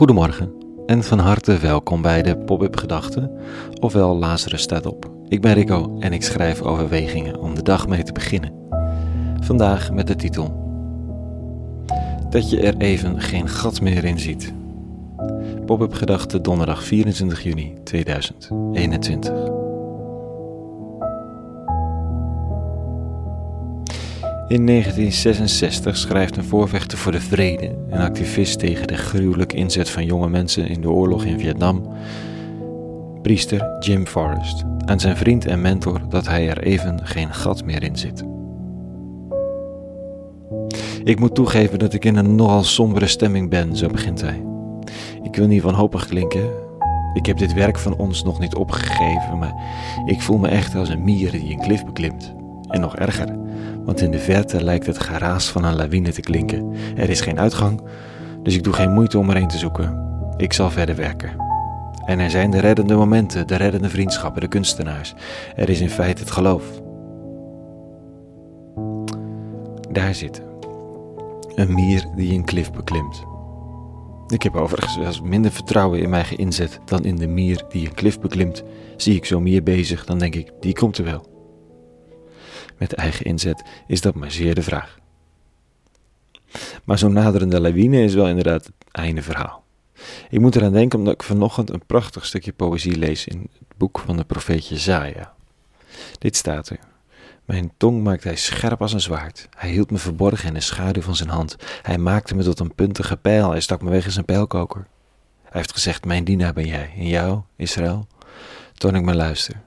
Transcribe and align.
Goedemorgen 0.00 0.52
en 0.86 1.02
van 1.04 1.18
harte 1.18 1.58
welkom 1.58 2.02
bij 2.02 2.22
de 2.22 2.36
Pop-up 2.38 2.76
Gedachten, 2.76 3.30
ofwel 3.80 4.16
Lazarus 4.16 4.62
staat 4.62 4.86
op. 4.86 5.10
Ik 5.28 5.40
ben 5.40 5.54
Rico 5.54 5.96
en 5.98 6.12
ik 6.12 6.22
schrijf 6.22 6.62
overwegingen 6.62 7.38
om 7.38 7.54
de 7.54 7.62
dag 7.62 7.88
mee 7.88 8.02
te 8.02 8.12
beginnen. 8.12 8.52
Vandaag 9.40 9.92
met 9.92 10.06
de 10.06 10.16
titel 10.16 10.68
Dat 12.30 12.50
je 12.50 12.60
er 12.60 12.76
even 12.76 13.20
geen 13.20 13.48
gat 13.48 13.80
meer 13.80 14.04
in 14.04 14.18
ziet. 14.18 14.54
Pop-up 15.66 15.92
Gedachten 15.92 16.42
donderdag 16.42 16.84
24 16.84 17.42
juni 17.42 17.74
2021. 17.84 19.59
In 24.50 24.66
1966 24.66 25.96
schrijft 25.96 26.36
een 26.36 26.44
voorvechter 26.44 26.98
voor 26.98 27.12
de 27.12 27.20
vrede, 27.20 27.76
een 27.88 28.00
activist 28.00 28.58
tegen 28.58 28.86
de 28.86 28.96
gruwelijke 28.96 29.56
inzet 29.56 29.90
van 29.90 30.04
jonge 30.04 30.28
mensen 30.28 30.68
in 30.68 30.80
de 30.80 30.90
oorlog 30.90 31.24
in 31.24 31.38
Vietnam, 31.38 31.88
priester 33.22 33.76
Jim 33.80 34.06
Forrest, 34.06 34.64
aan 34.84 35.00
zijn 35.00 35.16
vriend 35.16 35.46
en 35.46 35.60
mentor 35.60 36.00
dat 36.08 36.26
hij 36.26 36.48
er 36.48 36.62
even 36.62 37.00
geen 37.06 37.34
gat 37.34 37.64
meer 37.64 37.82
in 37.82 37.96
zit. 37.96 38.24
Ik 41.04 41.18
moet 41.20 41.34
toegeven 41.34 41.78
dat 41.78 41.92
ik 41.92 42.04
in 42.04 42.16
een 42.16 42.34
nogal 42.34 42.62
sombere 42.62 43.06
stemming 43.06 43.50
ben, 43.50 43.76
zo 43.76 43.88
begint 43.88 44.20
hij. 44.20 44.42
Ik 45.22 45.36
wil 45.36 45.46
niet 45.46 45.62
wanhopig 45.62 46.06
klinken. 46.06 46.50
Ik 47.14 47.26
heb 47.26 47.38
dit 47.38 47.52
werk 47.52 47.78
van 47.78 47.96
ons 47.96 48.22
nog 48.22 48.38
niet 48.38 48.54
opgegeven, 48.54 49.38
maar 49.38 49.54
ik 50.06 50.20
voel 50.20 50.38
me 50.38 50.48
echt 50.48 50.74
als 50.74 50.88
een 50.88 51.04
mier 51.04 51.30
die 51.30 51.50
een 51.50 51.60
klif 51.60 51.84
beklimt. 51.84 52.38
En 52.70 52.80
nog 52.80 52.96
erger, 52.96 53.36
want 53.84 54.00
in 54.00 54.10
de 54.10 54.18
verte 54.18 54.64
lijkt 54.64 54.86
het 54.86 54.98
geraas 54.98 55.48
van 55.48 55.64
een 55.64 55.76
lawine 55.76 56.12
te 56.12 56.20
klinken. 56.20 56.72
Er 56.96 57.10
is 57.10 57.20
geen 57.20 57.40
uitgang, 57.40 57.80
dus 58.42 58.54
ik 58.54 58.64
doe 58.64 58.72
geen 58.72 58.92
moeite 58.92 59.18
om 59.18 59.30
erheen 59.30 59.48
te 59.48 59.58
zoeken. 59.58 60.08
Ik 60.36 60.52
zal 60.52 60.70
verder 60.70 60.96
werken. 60.96 61.48
En 62.04 62.18
er 62.18 62.30
zijn 62.30 62.50
de 62.50 62.60
reddende 62.60 62.94
momenten, 62.94 63.46
de 63.46 63.56
reddende 63.56 63.88
vriendschappen, 63.88 64.40
de 64.40 64.48
kunstenaars. 64.48 65.14
Er 65.56 65.68
is 65.68 65.80
in 65.80 65.90
feite 65.90 66.22
het 66.22 66.30
geloof. 66.30 66.64
Daar 69.90 70.14
zit 70.14 70.42
een 71.54 71.74
mier 71.74 72.04
die 72.16 72.32
een 72.32 72.44
klif 72.44 72.72
beklimt. 72.72 73.24
Ik 74.28 74.42
heb 74.42 74.56
overigens 74.56 74.96
wel 74.96 75.28
minder 75.28 75.50
vertrouwen 75.50 76.00
in 76.00 76.10
mijn 76.10 76.36
inzet 76.36 76.80
dan 76.84 77.04
in 77.04 77.16
de 77.16 77.26
mier 77.26 77.64
die 77.68 77.86
een 77.86 77.94
klif 77.94 78.20
beklimt. 78.20 78.62
Zie 78.96 79.14
ik 79.14 79.24
zo'n 79.24 79.42
mier 79.42 79.62
bezig, 79.62 80.04
dan 80.04 80.18
denk 80.18 80.34
ik, 80.34 80.52
die 80.60 80.74
komt 80.74 80.98
er 80.98 81.04
wel 81.04 81.29
met 82.80 82.92
eigen 82.92 83.24
inzet, 83.24 83.62
is 83.86 84.00
dat 84.00 84.14
maar 84.14 84.30
zeer 84.30 84.54
de 84.54 84.62
vraag. 84.62 84.98
Maar 86.84 86.98
zo'n 86.98 87.12
naderende 87.12 87.60
lawine 87.60 88.02
is 88.02 88.14
wel 88.14 88.28
inderdaad 88.28 88.64
het 88.64 88.74
einde 88.90 89.22
verhaal. 89.22 89.64
Ik 90.30 90.40
moet 90.40 90.56
eraan 90.56 90.72
denken 90.72 90.98
omdat 90.98 91.14
ik 91.14 91.22
vanochtend 91.22 91.70
een 91.70 91.86
prachtig 91.86 92.26
stukje 92.26 92.52
poëzie 92.52 92.96
lees 92.96 93.26
in 93.26 93.48
het 93.58 93.76
boek 93.76 93.98
van 93.98 94.16
de 94.16 94.24
profeet 94.24 94.68
Jezaja. 94.68 95.34
Dit 96.18 96.36
staat 96.36 96.68
er. 96.68 96.78
Mijn 97.44 97.72
tong 97.76 98.02
maakte 98.02 98.28
hij 98.28 98.36
scherp 98.36 98.82
als 98.82 98.92
een 98.92 99.00
zwaard. 99.00 99.48
Hij 99.56 99.70
hield 99.70 99.90
me 99.90 99.98
verborgen 99.98 100.48
in 100.48 100.54
de 100.54 100.60
schaduw 100.60 101.02
van 101.02 101.16
zijn 101.16 101.28
hand. 101.28 101.56
Hij 101.82 101.98
maakte 101.98 102.34
me 102.34 102.42
tot 102.42 102.60
een 102.60 102.74
puntige 102.74 103.16
pijl. 103.16 103.50
Hij 103.50 103.60
stak 103.60 103.82
me 103.82 103.90
weg 103.90 104.04
in 104.04 104.12
zijn 104.12 104.24
pijlkoker. 104.24 104.86
Hij 105.42 105.60
heeft 105.60 105.72
gezegd: 105.72 106.04
Mijn 106.04 106.24
dienaar 106.24 106.52
ben 106.52 106.66
jij. 106.66 106.92
En 106.96 107.06
jou, 107.06 107.40
Israël, 107.56 108.06
toon 108.74 108.94
ik 108.94 109.02
me 109.02 109.14
luister. 109.14 109.60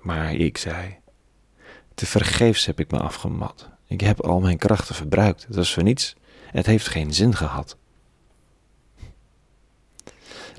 Maar 0.00 0.34
ik 0.34 0.58
zei: 0.58 0.96
te 1.94 2.06
vergeefs 2.06 2.66
heb 2.66 2.80
ik 2.80 2.90
me 2.90 2.98
afgemat. 2.98 3.68
Ik 3.86 4.00
heb 4.00 4.20
al 4.20 4.40
mijn 4.40 4.58
krachten 4.58 4.94
verbruikt. 4.94 5.46
Het 5.46 5.56
was 5.56 5.74
voor 5.74 5.82
niets. 5.82 6.14
Het 6.46 6.66
heeft 6.66 6.88
geen 6.88 7.14
zin 7.14 7.34
gehad. 7.34 7.76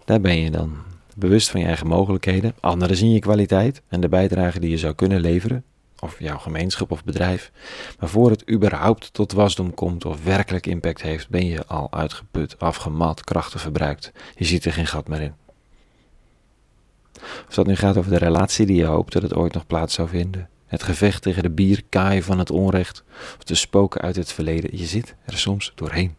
Daar 0.05 0.21
ben 0.21 0.37
je 0.37 0.51
dan. 0.51 0.77
Bewust 1.15 1.49
van 1.49 1.59
je 1.59 1.65
eigen 1.65 1.87
mogelijkheden. 1.87 2.55
Anderen 2.59 2.97
zien 2.97 3.11
je 3.11 3.19
kwaliteit 3.19 3.81
en 3.87 4.01
de 4.01 4.09
bijdrage 4.09 4.59
die 4.59 4.69
je 4.69 4.77
zou 4.77 4.93
kunnen 4.93 5.19
leveren. 5.19 5.63
Of 5.99 6.19
jouw 6.19 6.37
gemeenschap 6.37 6.91
of 6.91 7.03
bedrijf. 7.03 7.51
Maar 7.99 8.09
voor 8.09 8.29
het 8.29 8.49
überhaupt 8.51 9.13
tot 9.13 9.31
wasdom 9.31 9.73
komt 9.73 10.05
of 10.05 10.23
werkelijk 10.23 10.67
impact 10.67 11.01
heeft, 11.01 11.29
ben 11.29 11.45
je 11.45 11.65
al 11.65 11.91
uitgeput, 11.91 12.59
afgemat, 12.59 13.23
krachten 13.23 13.59
verbruikt. 13.59 14.11
Je 14.35 14.45
ziet 14.45 14.65
er 14.65 14.73
geen 14.73 14.87
gat 14.87 15.07
meer 15.07 15.21
in. 15.21 15.33
Of 17.47 17.53
dat 17.53 17.67
nu 17.67 17.75
gaat 17.75 17.97
over 17.97 18.11
de 18.11 18.17
relatie 18.17 18.65
die 18.65 18.77
je 18.77 18.85
hoopt 18.85 19.13
dat 19.13 19.21
het 19.21 19.35
ooit 19.35 19.53
nog 19.53 19.65
plaats 19.65 19.93
zou 19.93 20.07
vinden 20.07 20.49
het 20.75 20.83
gevecht 20.83 21.21
tegen 21.21 21.43
de 21.43 21.49
bierkaai 21.49 22.21
van 22.21 22.39
het 22.39 22.51
onrecht 22.51 23.03
of 23.37 23.43
de 23.43 23.55
spoken 23.55 24.01
uit 24.01 24.15
het 24.15 24.31
verleden. 24.31 24.77
Je 24.77 24.85
zit 24.85 25.15
er 25.25 25.37
soms 25.37 25.71
doorheen. 25.75 26.15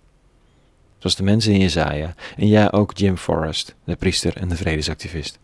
Zoals 0.99 1.17
de 1.17 1.23
mensen 1.23 1.53
in 1.53 1.61
Jezaja 1.61 2.15
en 2.37 2.49
ja 2.49 2.69
ook 2.69 2.97
Jim 2.97 3.17
Forrest, 3.17 3.75
de 3.85 3.97
priester 3.97 4.37
en 4.37 4.49
de 4.49 4.57
vredesactivist. 4.57 5.39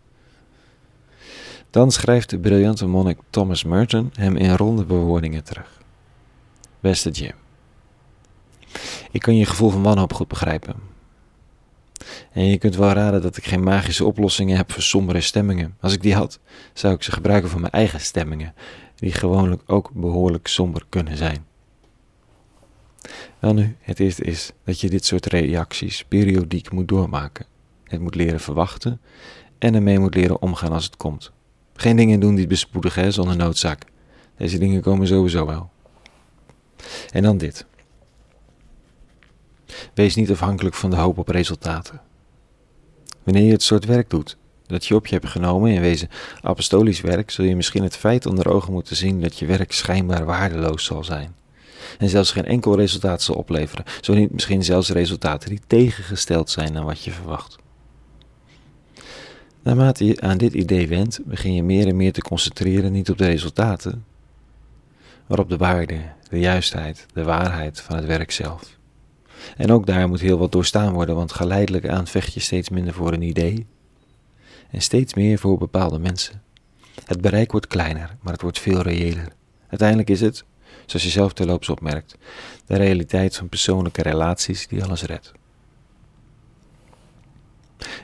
Dan 1.69 1.91
schrijft 1.91 2.29
de 2.29 2.39
briljante 2.39 2.85
monnik 2.85 3.17
Thomas 3.29 3.63
Merton 3.63 4.11
hem 4.13 4.35
in 4.35 4.55
ronde 4.55 4.85
bewoordingen 4.85 5.43
terug. 5.43 5.81
Beste 6.79 7.09
Jim, 7.09 7.35
ik 9.11 9.21
kan 9.21 9.35
je 9.35 9.45
gevoel 9.45 9.69
van 9.69 9.83
wanhoop 9.83 10.13
goed 10.13 10.27
begrijpen. 10.27 10.75
En 12.31 12.45
je 12.45 12.57
kunt 12.57 12.75
wel 12.75 12.91
raden 12.91 13.21
dat 13.21 13.37
ik 13.37 13.45
geen 13.45 13.63
magische 13.63 14.05
oplossingen 14.05 14.57
heb 14.57 14.71
voor 14.71 14.81
sombere 14.81 15.21
stemmingen. 15.21 15.77
Als 15.79 15.93
ik 15.93 16.01
die 16.01 16.15
had, 16.15 16.39
zou 16.73 16.93
ik 16.93 17.03
ze 17.03 17.11
gebruiken 17.11 17.49
voor 17.49 17.59
mijn 17.59 17.73
eigen 17.73 17.99
stemmingen 17.99 18.53
die 19.03 19.11
gewoonlijk 19.11 19.61
ook 19.65 19.91
behoorlijk 19.93 20.47
somber 20.47 20.85
kunnen 20.89 21.17
zijn. 21.17 21.45
Wel 23.39 23.53
nu, 23.53 23.75
het 23.79 23.99
eerste 23.99 24.23
is 24.23 24.51
dat 24.63 24.79
je 24.79 24.89
dit 24.89 25.05
soort 25.05 25.25
reacties 25.25 26.03
periodiek 26.03 26.71
moet 26.71 26.87
doormaken. 26.87 27.45
Het 27.83 27.99
moet 27.99 28.15
leren 28.15 28.39
verwachten 28.39 29.01
en 29.57 29.75
ermee 29.75 29.99
moet 29.99 30.15
leren 30.15 30.41
omgaan 30.41 30.71
als 30.71 30.85
het 30.85 30.97
komt. 30.97 31.31
Geen 31.73 31.95
dingen 31.95 32.19
doen 32.19 32.35
die 32.35 32.47
bespoedigen 32.47 33.13
zonder 33.13 33.35
noodzaak. 33.35 33.85
Deze 34.37 34.57
dingen 34.57 34.81
komen 34.81 35.07
sowieso 35.07 35.45
wel. 35.45 35.69
En 37.11 37.23
dan 37.23 37.37
dit. 37.37 37.65
Wees 39.93 40.15
niet 40.15 40.31
afhankelijk 40.31 40.75
van 40.75 40.89
de 40.89 40.95
hoop 40.95 41.17
op 41.17 41.27
resultaten. 41.27 42.01
Wanneer 43.23 43.43
je 43.43 43.51
het 43.51 43.63
soort 43.63 43.85
werk 43.85 44.09
doet 44.09 44.37
dat 44.65 44.85
je 44.85 44.95
op 44.95 45.07
je 45.07 45.15
hebt 45.15 45.27
genomen, 45.27 45.71
in 45.71 45.81
wezen 45.81 46.09
apostolisch 46.41 47.01
werk, 47.01 47.31
zul 47.31 47.45
je 47.45 47.55
misschien 47.55 47.83
het 47.83 47.97
feit 47.97 48.25
onder 48.25 48.49
ogen 48.49 48.73
moeten 48.73 48.95
zien 48.95 49.21
dat 49.21 49.39
je 49.39 49.45
werk 49.45 49.71
schijnbaar 49.71 50.25
waardeloos 50.25 50.83
zal 50.83 51.03
zijn. 51.03 51.35
En 51.97 52.09
zelfs 52.09 52.31
geen 52.31 52.45
enkel 52.45 52.75
resultaat 52.75 53.21
zal 53.21 53.35
opleveren, 53.35 53.85
zo 54.01 54.13
niet 54.13 54.31
misschien 54.31 54.63
zelfs 54.63 54.89
resultaten 54.89 55.49
die 55.49 55.61
tegengesteld 55.67 56.49
zijn 56.49 56.77
aan 56.77 56.85
wat 56.85 57.03
je 57.03 57.11
verwacht. 57.11 57.55
Naarmate 59.63 60.05
je 60.05 60.21
aan 60.21 60.37
dit 60.37 60.53
idee 60.53 60.87
wendt, 60.87 61.19
begin 61.25 61.53
je 61.53 61.63
meer 61.63 61.87
en 61.87 61.95
meer 61.95 62.13
te 62.13 62.21
concentreren 62.21 62.91
niet 62.91 63.09
op 63.09 63.17
de 63.17 63.25
resultaten, 63.25 64.05
maar 65.27 65.39
op 65.39 65.49
de 65.49 65.57
waarde, 65.57 65.99
de 66.29 66.39
juistheid, 66.39 67.05
de 67.13 67.23
waarheid 67.23 67.81
van 67.81 67.95
het 67.95 68.05
werk 68.05 68.31
zelf. 68.31 68.77
En 69.57 69.71
ook 69.71 69.85
daar 69.85 70.07
moet 70.07 70.21
heel 70.21 70.37
wat 70.37 70.51
doorstaan 70.51 70.93
worden, 70.93 71.15
want 71.15 71.31
geleidelijk 71.31 71.87
aan 71.87 72.07
vecht 72.07 72.33
je 72.33 72.39
steeds 72.39 72.69
minder 72.69 72.93
voor 72.93 73.13
een 73.13 73.21
idee, 73.21 73.65
en 74.73 74.81
steeds 74.81 75.13
meer 75.13 75.39
voor 75.39 75.57
bepaalde 75.57 75.99
mensen. 75.99 76.41
Het 77.05 77.21
bereik 77.21 77.51
wordt 77.51 77.67
kleiner, 77.67 78.17
maar 78.21 78.33
het 78.33 78.41
wordt 78.41 78.59
veel 78.59 78.81
reëler. 78.81 79.27
Uiteindelijk 79.67 80.09
is 80.09 80.21
het, 80.21 80.43
zoals 80.85 81.05
je 81.05 81.11
zelf 81.11 81.33
terloops 81.33 81.69
opmerkt, 81.69 82.17
de 82.65 82.75
realiteit 82.75 83.35
van 83.35 83.49
persoonlijke 83.49 84.01
relaties 84.01 84.67
die 84.67 84.83
alles 84.83 85.03
redt. 85.03 85.31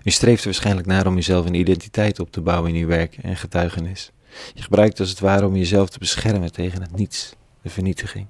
U 0.03 0.11
streeft 0.11 0.39
er 0.39 0.45
waarschijnlijk 0.45 0.87
naar 0.87 1.07
om 1.07 1.15
jezelf 1.15 1.45
een 1.45 1.53
identiteit 1.53 2.19
op 2.19 2.31
te 2.31 2.41
bouwen 2.41 2.73
in 2.73 2.81
uw 2.81 2.87
werk 2.87 3.17
en 3.17 3.35
getuigenis. 3.37 4.11
Je 4.53 4.61
gebruikt 4.61 4.99
als 4.99 5.09
het 5.09 5.19
ware 5.19 5.45
om 5.45 5.55
jezelf 5.55 5.89
te 5.89 5.99
beschermen 5.99 6.51
tegen 6.51 6.81
het 6.81 6.95
niets, 6.95 7.35
de 7.61 7.69
vernietiging. 7.69 8.27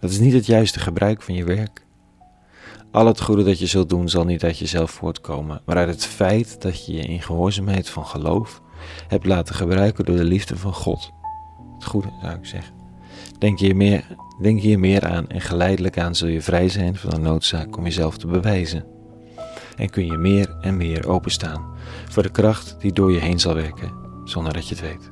Dat 0.00 0.10
is 0.10 0.18
niet 0.18 0.32
het 0.32 0.46
juiste 0.46 0.80
gebruik 0.80 1.22
van 1.22 1.34
je 1.34 1.44
werk. 1.44 1.86
Al 2.90 3.06
het 3.06 3.20
goede 3.20 3.42
dat 3.44 3.58
je 3.58 3.66
zult 3.66 3.88
doen 3.88 4.08
zal 4.08 4.24
niet 4.24 4.44
uit 4.44 4.58
jezelf 4.58 4.90
voortkomen, 4.90 5.60
maar 5.66 5.76
uit 5.76 5.88
het 5.88 6.04
feit 6.04 6.62
dat 6.62 6.86
je 6.86 6.92
je 6.92 7.02
in 7.02 7.22
gehoorzaamheid 7.22 7.88
van 7.88 8.06
geloof 8.06 8.62
hebt 9.08 9.26
laten 9.26 9.54
gebruiken 9.54 10.04
door 10.04 10.16
de 10.16 10.24
liefde 10.24 10.56
van 10.56 10.72
God. 10.72 11.12
Het 11.74 11.84
goede 11.84 12.08
zou 12.22 12.34
ik 12.34 12.46
zeggen. 12.46 12.74
Denk 13.38 13.58
hier, 13.58 13.76
meer, 13.76 14.16
denk 14.40 14.76
meer 14.76 15.06
aan 15.06 15.28
en 15.28 15.40
geleidelijk 15.40 15.98
aan 15.98 16.14
zul 16.14 16.28
je 16.28 16.42
vrij 16.42 16.68
zijn 16.68 16.96
van 16.96 17.10
de 17.10 17.18
noodzaak 17.18 17.76
om 17.76 17.84
jezelf 17.84 18.18
te 18.18 18.26
bewijzen. 18.26 18.84
En 19.76 19.90
kun 19.90 20.06
je 20.06 20.16
meer 20.16 20.56
en 20.60 20.76
meer 20.76 21.08
openstaan 21.08 21.66
voor 22.08 22.22
de 22.22 22.30
kracht 22.30 22.76
die 22.80 22.92
door 22.92 23.12
je 23.12 23.20
heen 23.20 23.40
zal 23.40 23.54
werken, 23.54 23.92
zonder 24.24 24.52
dat 24.52 24.68
je 24.68 24.74
het 24.74 24.84
weet. 24.84 25.08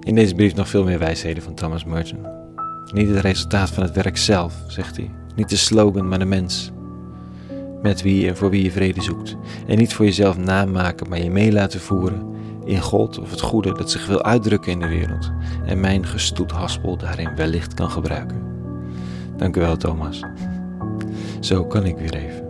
In 0.00 0.14
deze 0.14 0.34
brief 0.34 0.54
nog 0.54 0.68
veel 0.68 0.84
meer 0.84 0.98
wijsheden 0.98 1.42
van 1.42 1.54
Thomas 1.54 1.84
Merton. 1.84 2.43
Niet 2.92 3.08
het 3.08 3.18
resultaat 3.18 3.70
van 3.70 3.82
het 3.82 3.94
werk 3.94 4.16
zelf, 4.16 4.54
zegt 4.66 4.96
hij. 4.96 5.10
Niet 5.34 5.48
de 5.48 5.56
slogan, 5.56 6.08
maar 6.08 6.18
de 6.18 6.24
mens. 6.24 6.70
Met 7.82 8.02
wie 8.02 8.28
en 8.28 8.36
voor 8.36 8.50
wie 8.50 8.62
je 8.62 8.70
vrede 8.70 9.02
zoekt. 9.02 9.36
En 9.66 9.78
niet 9.78 9.94
voor 9.94 10.04
jezelf 10.04 10.36
namaken, 10.38 11.08
maar 11.08 11.22
je 11.22 11.30
mee 11.30 11.52
laten 11.52 11.80
voeren 11.80 12.32
in 12.64 12.80
God 12.80 13.18
of 13.18 13.30
het 13.30 13.40
goede 13.40 13.72
dat 13.72 13.90
zich 13.90 14.06
wil 14.06 14.22
uitdrukken 14.22 14.72
in 14.72 14.80
de 14.80 14.88
wereld. 14.88 15.32
En 15.64 15.80
mijn 15.80 16.06
gestoet 16.06 16.50
haspel 16.50 16.96
daarin 16.96 17.36
wellicht 17.36 17.74
kan 17.74 17.90
gebruiken. 17.90 18.42
Dank 19.36 19.56
u 19.56 19.60
wel, 19.60 19.76
Thomas. 19.76 20.22
Zo 21.40 21.64
kan 21.64 21.84
ik 21.84 21.96
weer 21.96 22.14
even. 22.14 22.44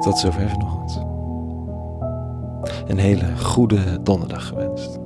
Tot 0.00 0.18
zover 0.18 0.48
vanochtend. 0.48 1.04
Een 2.86 2.98
hele 2.98 3.36
goede 3.36 4.02
donderdag 4.02 4.46
gewenst. 4.46 5.05